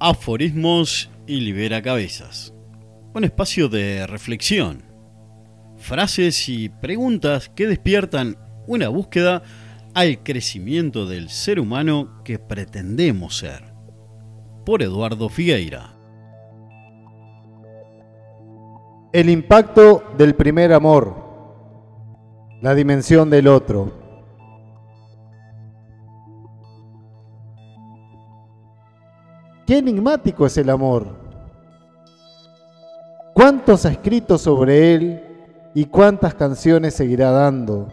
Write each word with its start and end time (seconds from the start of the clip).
Aforismos 0.00 1.10
y 1.26 1.40
Libera 1.40 1.82
Cabezas. 1.82 2.54
Un 3.14 3.24
espacio 3.24 3.68
de 3.68 4.06
reflexión. 4.06 4.84
Frases 5.76 6.48
y 6.48 6.68
preguntas 6.68 7.48
que 7.48 7.66
despiertan 7.66 8.36
una 8.68 8.90
búsqueda 8.90 9.42
al 9.94 10.22
crecimiento 10.22 11.04
del 11.06 11.30
ser 11.30 11.58
humano 11.58 12.22
que 12.22 12.38
pretendemos 12.38 13.38
ser. 13.38 13.74
Por 14.64 14.84
Eduardo 14.84 15.28
Figueira. 15.28 15.96
El 19.12 19.30
impacto 19.30 20.04
del 20.16 20.36
primer 20.36 20.72
amor. 20.74 21.16
La 22.62 22.76
dimensión 22.76 23.30
del 23.30 23.48
otro. 23.48 23.97
Qué 29.68 29.76
enigmático 29.76 30.46
es 30.46 30.56
el 30.56 30.70
amor. 30.70 31.08
¿Cuántos 33.34 33.84
ha 33.84 33.90
escrito 33.90 34.38
sobre 34.38 34.94
él 34.94 35.22
y 35.74 35.84
cuántas 35.84 36.34
canciones 36.34 36.94
seguirá 36.94 37.32
dando? 37.32 37.88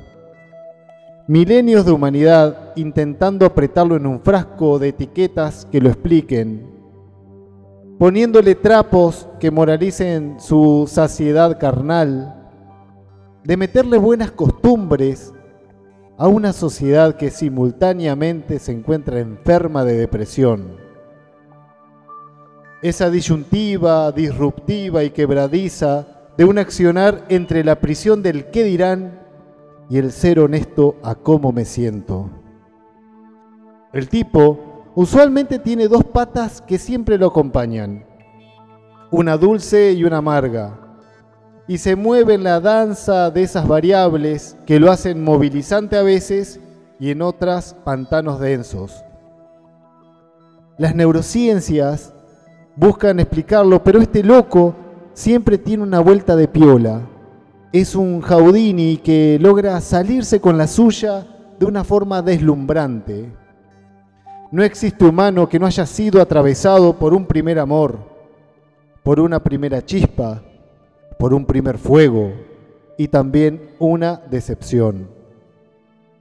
Milenios 1.27 1.85
de 1.85 1.91
humanidad 1.91 2.71
intentando 2.77 3.45
apretarlo 3.45 3.97
en 3.97 4.05
un 4.07 4.21
frasco 4.21 4.79
de 4.79 4.87
etiquetas 4.87 5.67
que 5.69 5.81
lo 5.81 5.89
expliquen, 5.89 6.65
poniéndole 7.99 8.55
trapos 8.55 9.27
que 9.41 9.51
moralicen 9.51 10.39
su 10.39 10.89
saciedad 10.89 11.59
carnal, 11.59 12.53
de 13.43 13.57
meterle 13.57 13.97
buenas 13.97 14.31
costumbres 14.31 15.33
a 16.17 16.29
una 16.29 16.53
sociedad 16.53 17.17
que 17.17 17.31
simultáneamente 17.31 18.59
se 18.59 18.71
encuentra 18.71 19.19
enferma 19.19 19.83
de 19.83 19.97
depresión 19.97 20.84
esa 22.89 23.09
disyuntiva, 23.09 24.11
disruptiva 24.11 25.03
y 25.03 25.09
quebradiza 25.09 26.05
de 26.37 26.45
un 26.45 26.59
accionar 26.59 27.25
entre 27.29 27.63
la 27.63 27.79
prisión 27.79 28.21
del 28.21 28.51
qué 28.51 28.63
dirán 28.63 29.19
y 29.89 29.97
el 29.97 30.11
ser 30.11 30.39
honesto 30.39 30.95
a 31.01 31.15
cómo 31.15 31.51
me 31.51 31.65
siento. 31.65 32.29
El 33.91 34.07
tipo 34.07 34.83
usualmente 34.93 35.57
tiene 35.57 35.87
dos 35.87 36.03
patas 36.03 36.61
que 36.61 36.77
siempre 36.77 37.17
lo 37.17 37.25
acompañan, 37.27 38.05
una 39.09 39.35
dulce 39.35 39.93
y 39.93 40.03
una 40.03 40.17
amarga, 40.17 40.79
y 41.67 41.79
se 41.79 41.95
mueve 41.95 42.35
en 42.35 42.43
la 42.43 42.59
danza 42.59 43.31
de 43.31 43.41
esas 43.41 43.67
variables 43.67 44.57
que 44.67 44.79
lo 44.79 44.91
hacen 44.91 45.23
movilizante 45.23 45.97
a 45.97 46.03
veces 46.03 46.59
y 46.99 47.09
en 47.09 47.23
otras 47.23 47.73
pantanos 47.83 48.39
densos. 48.39 49.03
Las 50.77 50.93
neurociencias 50.93 52.14
buscan 52.75 53.19
explicarlo, 53.19 53.83
pero 53.83 54.01
este 54.01 54.23
loco 54.23 54.75
siempre 55.13 55.57
tiene 55.57 55.83
una 55.83 55.99
vuelta 55.99 56.35
de 56.35 56.47
piola. 56.47 57.01
Es 57.71 57.95
un 57.95 58.21
Jaudini 58.21 58.97
que 58.97 59.37
logra 59.39 59.79
salirse 59.81 60.39
con 60.39 60.57
la 60.57 60.67
suya 60.67 61.25
de 61.59 61.65
una 61.65 61.83
forma 61.83 62.21
deslumbrante. 62.21 63.31
No 64.51 64.63
existe 64.63 65.03
humano 65.03 65.49
que 65.49 65.59
no 65.59 65.65
haya 65.65 65.85
sido 65.85 66.21
atravesado 66.21 66.93
por 66.97 67.13
un 67.13 67.25
primer 67.25 67.59
amor, 67.59 67.97
por 69.03 69.19
una 69.19 69.43
primera 69.43 69.83
chispa, 69.83 70.41
por 71.17 71.33
un 71.33 71.45
primer 71.45 71.77
fuego 71.77 72.31
y 72.97 73.07
también 73.07 73.61
una 73.79 74.21
decepción. 74.29 75.09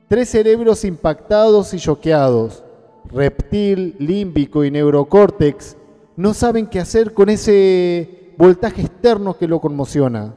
Tres 0.08 0.30
cerebros 0.30 0.84
impactados 0.84 1.74
y 1.74 1.78
choqueados, 1.78 2.64
reptil, 3.11 3.96
límbico 3.98 4.64
y 4.64 4.70
neurocórtex, 4.70 5.77
no 6.17 6.34
saben 6.34 6.67
qué 6.67 6.81
hacer 6.81 7.12
con 7.12 7.29
ese 7.29 8.34
voltaje 8.39 8.83
externo 8.83 9.37
que 9.37 9.48
lo 9.48 9.61
conmociona. 9.61 10.35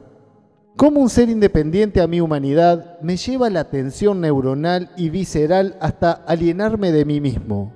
¿Cómo 0.76 1.00
un 1.00 1.10
ser 1.10 1.28
independiente 1.28 2.00
a 2.00 2.06
mi 2.06 2.20
humanidad 2.20 3.00
me 3.00 3.16
lleva 3.16 3.50
la 3.50 3.60
atención 3.60 4.20
neuronal 4.20 4.90
y 4.96 5.10
visceral 5.10 5.76
hasta 5.80 6.12
alienarme 6.12 6.92
de 6.92 7.04
mí 7.04 7.20
mismo? 7.20 7.72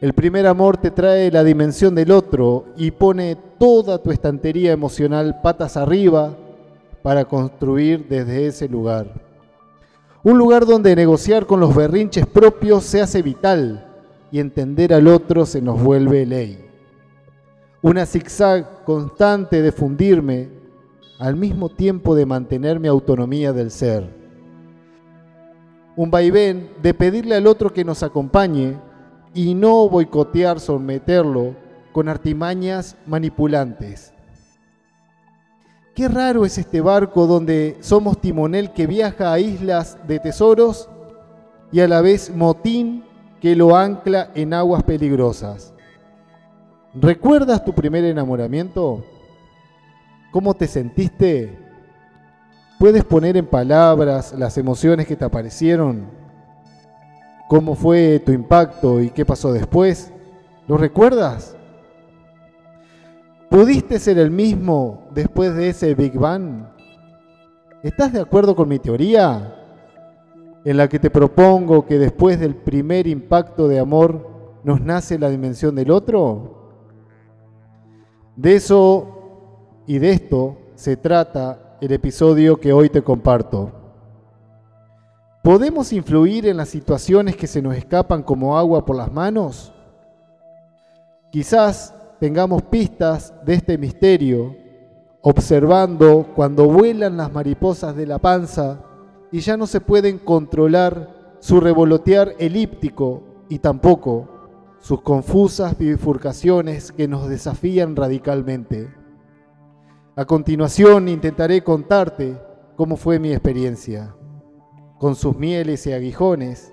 El 0.00 0.14
primer 0.14 0.46
amor 0.46 0.76
te 0.76 0.90
trae 0.90 1.30
la 1.30 1.44
dimensión 1.44 1.94
del 1.94 2.10
otro 2.10 2.66
y 2.76 2.90
pone 2.90 3.36
toda 3.58 3.98
tu 3.98 4.10
estantería 4.10 4.72
emocional 4.72 5.40
patas 5.42 5.76
arriba 5.76 6.36
para 7.02 7.24
construir 7.24 8.08
desde 8.08 8.46
ese 8.46 8.68
lugar. 8.68 9.12
Un 10.24 10.38
lugar 10.38 10.66
donde 10.66 10.94
negociar 10.96 11.46
con 11.46 11.60
los 11.60 11.74
berrinches 11.74 12.26
propios 12.26 12.84
se 12.84 13.00
hace 13.00 13.22
vital 13.22 13.91
y 14.32 14.40
entender 14.40 14.94
al 14.94 15.06
otro 15.06 15.44
se 15.44 15.60
nos 15.60 15.80
vuelve 15.80 16.24
ley. 16.24 16.64
Una 17.82 18.06
zigzag 18.06 18.82
constante 18.84 19.60
de 19.60 19.70
fundirme 19.70 20.48
al 21.18 21.36
mismo 21.36 21.68
tiempo 21.68 22.14
de 22.14 22.24
mantener 22.24 22.80
mi 22.80 22.88
autonomía 22.88 23.52
del 23.52 23.70
ser. 23.70 24.08
Un 25.94 26.10
vaivén 26.10 26.70
de 26.82 26.94
pedirle 26.94 27.36
al 27.36 27.46
otro 27.46 27.72
que 27.72 27.84
nos 27.84 28.02
acompañe 28.02 28.78
y 29.34 29.54
no 29.54 29.88
boicotear, 29.88 30.58
someterlo 30.58 31.54
con 31.92 32.08
artimañas 32.08 32.96
manipulantes. 33.06 34.14
Qué 35.94 36.08
raro 36.08 36.46
es 36.46 36.56
este 36.56 36.80
barco 36.80 37.26
donde 37.26 37.76
somos 37.80 38.18
timonel 38.18 38.72
que 38.72 38.86
viaja 38.86 39.30
a 39.30 39.38
islas 39.38 39.98
de 40.08 40.18
tesoros 40.18 40.88
y 41.70 41.80
a 41.80 41.88
la 41.88 42.00
vez 42.00 42.34
motín 42.34 43.04
que 43.42 43.56
lo 43.56 43.74
ancla 43.76 44.30
en 44.36 44.54
aguas 44.54 44.84
peligrosas. 44.84 45.74
¿Recuerdas 46.94 47.64
tu 47.64 47.74
primer 47.74 48.04
enamoramiento? 48.04 49.04
¿Cómo 50.30 50.54
te 50.54 50.68
sentiste? 50.68 51.58
¿Puedes 52.78 53.04
poner 53.04 53.36
en 53.36 53.46
palabras 53.46 54.32
las 54.38 54.56
emociones 54.58 55.08
que 55.08 55.16
te 55.16 55.24
aparecieron? 55.24 56.06
¿Cómo 57.48 57.74
fue 57.74 58.20
tu 58.20 58.30
impacto 58.30 59.00
y 59.00 59.10
qué 59.10 59.26
pasó 59.26 59.52
después? 59.52 60.12
¿Lo 60.68 60.76
recuerdas? 60.76 61.56
¿Pudiste 63.50 63.98
ser 63.98 64.18
el 64.18 64.30
mismo 64.30 65.08
después 65.12 65.52
de 65.56 65.70
ese 65.70 65.96
Big 65.96 66.16
Bang? 66.16 66.68
¿Estás 67.82 68.12
de 68.12 68.20
acuerdo 68.20 68.54
con 68.54 68.68
mi 68.68 68.78
teoría? 68.78 69.61
En 70.64 70.76
la 70.76 70.88
que 70.88 70.98
te 70.98 71.10
propongo 71.10 71.86
que 71.86 71.98
después 71.98 72.38
del 72.38 72.54
primer 72.54 73.06
impacto 73.06 73.68
de 73.68 73.78
amor 73.78 74.60
nos 74.64 74.80
nace 74.80 75.18
la 75.18 75.28
dimensión 75.28 75.74
del 75.74 75.90
otro? 75.90 76.62
De 78.36 78.56
eso 78.56 79.82
y 79.86 79.98
de 79.98 80.12
esto 80.12 80.56
se 80.74 80.96
trata 80.96 81.76
el 81.80 81.92
episodio 81.92 82.58
que 82.58 82.72
hoy 82.72 82.88
te 82.88 83.02
comparto. 83.02 83.72
¿Podemos 85.42 85.92
influir 85.92 86.46
en 86.46 86.56
las 86.56 86.68
situaciones 86.68 87.36
que 87.36 87.48
se 87.48 87.60
nos 87.60 87.74
escapan 87.76 88.22
como 88.22 88.56
agua 88.56 88.84
por 88.84 88.94
las 88.96 89.12
manos? 89.12 89.72
Quizás 91.32 91.92
tengamos 92.20 92.62
pistas 92.62 93.34
de 93.44 93.54
este 93.54 93.76
misterio 93.76 94.54
observando 95.22 96.28
cuando 96.36 96.66
vuelan 96.66 97.16
las 97.16 97.32
mariposas 97.32 97.96
de 97.96 98.06
la 98.06 98.18
panza 98.18 98.78
y 99.32 99.40
ya 99.40 99.56
no 99.56 99.66
se 99.66 99.80
pueden 99.80 100.18
controlar 100.18 101.36
su 101.40 101.58
revolotear 101.58 102.34
elíptico 102.38 103.22
y 103.48 103.58
tampoco 103.58 104.28
sus 104.78 105.00
confusas 105.00 105.76
bifurcaciones 105.76 106.92
que 106.92 107.08
nos 107.08 107.28
desafían 107.28 107.96
radicalmente. 107.96 108.94
A 110.16 110.26
continuación 110.26 111.08
intentaré 111.08 111.64
contarte 111.64 112.38
cómo 112.76 112.96
fue 112.96 113.18
mi 113.18 113.32
experiencia, 113.32 114.14
con 114.98 115.14
sus 115.14 115.36
mieles 115.36 115.86
y 115.86 115.92
aguijones, 115.92 116.72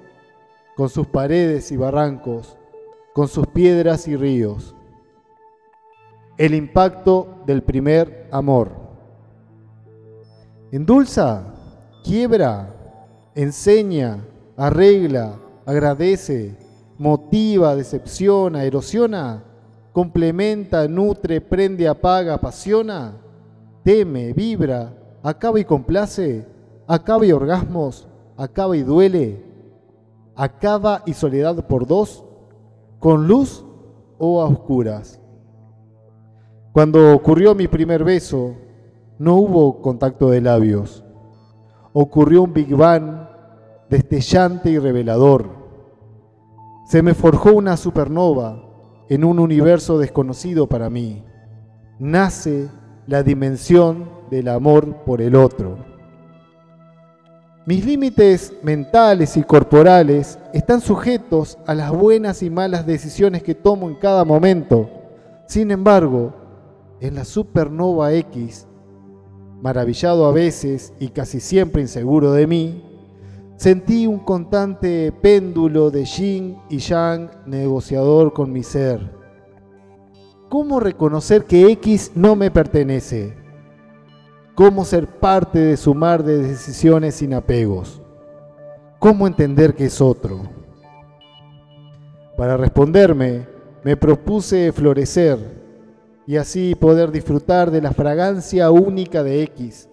con 0.75 0.89
sus 0.89 1.07
paredes 1.07 1.71
y 1.71 1.77
barrancos, 1.77 2.57
con 3.13 3.27
sus 3.27 3.47
piedras 3.47 4.07
y 4.07 4.17
ríos. 4.17 4.75
El 6.37 6.53
impacto 6.53 7.41
del 7.45 7.63
primer 7.63 8.27
amor. 8.31 8.71
Endulza 10.71 11.53
quiebra, 12.03 12.73
enseña, 13.35 14.25
arregla, 14.57 15.39
agradece, 15.65 16.55
motiva, 16.97 17.75
decepciona, 17.75 18.63
erosiona, 18.63 19.43
complementa, 19.93 20.87
nutre, 20.87 21.41
prende, 21.41 21.87
apaga, 21.87 22.35
apasiona, 22.35 23.13
teme, 23.83 24.33
vibra, 24.33 24.93
acaba 25.23 25.59
y 25.59 25.65
complace, 25.65 26.45
acaba 26.87 27.25
y 27.25 27.31
orgasmos, 27.31 28.07
acaba 28.37 28.75
y 28.75 28.83
duele, 28.83 29.43
acaba 30.35 31.03
y 31.05 31.13
soledad 31.13 31.67
por 31.67 31.85
dos, 31.85 32.23
con 32.99 33.27
luz 33.27 33.65
o 34.17 34.41
a 34.41 34.45
oscuras. 34.45 35.19
Cuando 36.71 37.13
ocurrió 37.13 37.55
mi 37.55 37.67
primer 37.67 38.03
beso, 38.03 38.55
no 39.17 39.35
hubo 39.35 39.81
contacto 39.81 40.29
de 40.29 40.41
labios 40.41 41.03
ocurrió 41.93 42.43
un 42.43 42.53
Big 42.53 42.75
Bang 42.75 43.27
destellante 43.89 44.69
y 44.69 44.77
revelador. 44.77 45.49
Se 46.87 47.01
me 47.01 47.13
forjó 47.13 47.53
una 47.53 47.77
supernova 47.77 48.63
en 49.09 49.23
un 49.23 49.39
universo 49.39 49.97
desconocido 49.97 50.67
para 50.67 50.89
mí. 50.89 51.23
Nace 51.97 52.69
la 53.07 53.23
dimensión 53.23 54.09
del 54.29 54.47
amor 54.47 55.03
por 55.03 55.21
el 55.21 55.35
otro. 55.35 55.77
Mis 57.65 57.85
límites 57.85 58.53
mentales 58.63 59.37
y 59.37 59.43
corporales 59.43 60.39
están 60.53 60.81
sujetos 60.81 61.57
a 61.67 61.75
las 61.75 61.91
buenas 61.91 62.41
y 62.41 62.49
malas 62.49 62.85
decisiones 62.85 63.43
que 63.43 63.53
tomo 63.53 63.89
en 63.89 63.95
cada 63.95 64.25
momento. 64.25 64.89
Sin 65.47 65.69
embargo, 65.69 66.33
en 66.99 67.15
la 67.15 67.25
supernova 67.25 68.13
X, 68.13 68.67
maravillado 69.61 70.25
a 70.25 70.31
veces 70.31 70.93
y 70.99 71.09
casi 71.09 71.39
siempre 71.39 71.81
inseguro 71.81 72.31
de 72.31 72.47
mí, 72.47 72.83
sentí 73.57 74.07
un 74.07 74.19
constante 74.19 75.11
péndulo 75.11 75.91
de 75.91 76.05
yin 76.05 76.57
y 76.69 76.77
yang 76.77 77.29
negociador 77.45 78.33
con 78.33 78.51
mi 78.51 78.63
ser. 78.63 79.17
¿Cómo 80.49 80.79
reconocer 80.79 81.45
que 81.45 81.71
X 81.73 82.13
no 82.15 82.35
me 82.35 82.49
pertenece? 82.49 83.35
¿Cómo 84.55 84.83
ser 84.83 85.07
parte 85.07 85.59
de 85.59 85.77
su 85.77 85.93
mar 85.93 86.23
de 86.23 86.37
decisiones 86.39 87.15
sin 87.15 87.33
apegos? 87.33 88.01
¿Cómo 88.97 89.27
entender 89.27 89.75
que 89.75 89.85
es 89.85 90.01
otro? 90.01 90.41
Para 92.35 92.57
responderme, 92.57 93.47
me 93.83 93.95
propuse 93.95 94.71
florecer 94.71 95.37
y 96.29 96.37
así 96.37 96.75
poder 96.75 97.11
disfrutar 97.11 97.71
de 97.71 97.81
la 97.81 97.91
fragancia 97.91 98.69
única 98.69 99.23
de 99.23 99.41
X. 99.41 99.89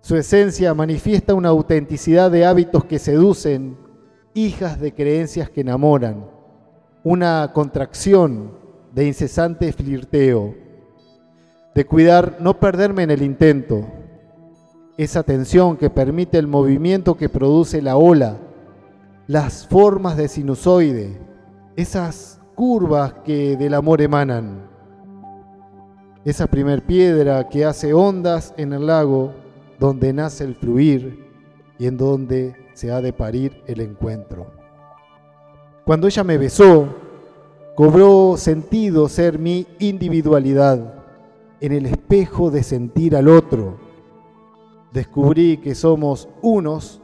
Su 0.00 0.16
esencia 0.16 0.72
manifiesta 0.72 1.34
una 1.34 1.50
autenticidad 1.50 2.30
de 2.30 2.46
hábitos 2.46 2.86
que 2.86 2.98
seducen, 2.98 3.76
hijas 4.32 4.80
de 4.80 4.94
creencias 4.94 5.50
que 5.50 5.60
enamoran, 5.60 6.24
una 7.02 7.50
contracción 7.52 8.52
de 8.94 9.06
incesante 9.06 9.70
flirteo, 9.74 10.54
de 11.74 11.84
cuidar 11.84 12.38
no 12.40 12.58
perderme 12.58 13.02
en 13.02 13.10
el 13.10 13.20
intento, 13.20 13.86
esa 14.96 15.24
tensión 15.24 15.76
que 15.76 15.90
permite 15.90 16.38
el 16.38 16.46
movimiento 16.46 17.18
que 17.18 17.28
produce 17.28 17.82
la 17.82 17.98
ola, 17.98 18.38
las 19.26 19.66
formas 19.66 20.16
de 20.16 20.26
sinusoide, 20.28 21.20
esas 21.76 22.40
curvas 22.54 23.12
que 23.26 23.58
del 23.58 23.74
amor 23.74 24.00
emanan 24.00 24.72
esa 26.24 26.46
primer 26.46 26.82
piedra 26.82 27.48
que 27.48 27.64
hace 27.64 27.92
ondas 27.92 28.54
en 28.56 28.72
el 28.72 28.86
lago 28.86 29.32
donde 29.78 30.12
nace 30.12 30.44
el 30.44 30.54
fluir 30.54 31.28
y 31.78 31.86
en 31.86 31.96
donde 31.96 32.56
se 32.72 32.90
ha 32.90 33.00
de 33.02 33.12
parir 33.12 33.62
el 33.66 33.80
encuentro. 33.80 34.46
Cuando 35.84 36.06
ella 36.06 36.24
me 36.24 36.38
besó, 36.38 36.86
cobró 37.74 38.36
sentido 38.38 39.08
ser 39.08 39.38
mi 39.38 39.66
individualidad 39.78 40.94
en 41.60 41.72
el 41.72 41.86
espejo 41.86 42.50
de 42.50 42.62
sentir 42.62 43.16
al 43.16 43.28
otro. 43.28 43.78
Descubrí 44.92 45.58
que 45.58 45.74
somos 45.74 46.28
unos 46.40 47.02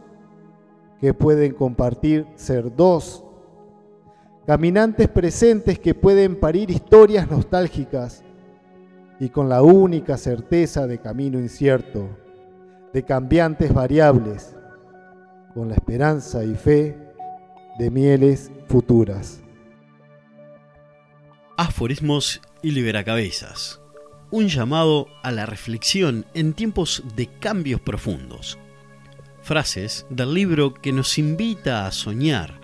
que 1.01 1.13
pueden 1.13 1.53
compartir 1.53 2.27
ser 2.37 2.75
dos, 2.75 3.25
caminantes 4.47 5.09
presentes 5.09 5.79
que 5.79 5.95
pueden 5.95 6.39
parir 6.39 6.71
historias 6.71 7.31
nostálgicas 7.31 8.25
y 9.21 9.29
con 9.29 9.51
la 9.51 9.63
única 9.63 10.17
certeza 10.17 10.87
de 10.87 10.99
camino 10.99 11.39
incierto, 11.39 12.09
de 12.95 13.05
cambiantes 13.05 13.73
variables, 13.73 14.57
con 15.55 15.69
la 15.69 15.75
esperanza 15.75 16.43
y 16.43 16.55
fe 16.55 16.97
de 17.79 17.91
mieles 17.91 18.51
futuras. 18.67 19.43
Aforismos 21.59 22.41
y 22.63 22.71
liberacabezas. 22.71 23.83
Un 24.31 24.49
llamado 24.49 25.09
a 25.23 25.31
la 25.31 25.45
reflexión 25.45 26.25
en 26.33 26.55
tiempos 26.55 27.03
de 27.15 27.27
cambios 27.27 27.81
profundos. 27.83 28.59
Frases 29.43 30.07
del 30.09 30.33
libro 30.33 30.73
que 30.73 30.93
nos 30.93 31.19
invita 31.19 31.87
a 31.87 31.93
soñar, 31.93 32.61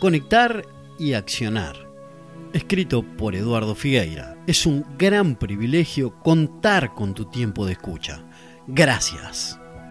conectar 0.00 0.64
y 0.98 1.12
accionar 1.12 1.89
escrito 2.52 3.02
por 3.02 3.34
Eduardo 3.34 3.74
Figueira. 3.74 4.36
Es 4.46 4.66
un 4.66 4.84
gran 4.98 5.36
privilegio 5.36 6.18
contar 6.20 6.94
con 6.94 7.14
tu 7.14 7.26
tiempo 7.26 7.66
de 7.66 7.72
escucha. 7.72 8.24
Gracias. 8.66 9.58